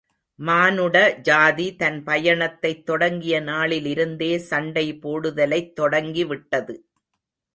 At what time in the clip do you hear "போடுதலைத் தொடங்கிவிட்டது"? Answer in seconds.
4.99-6.75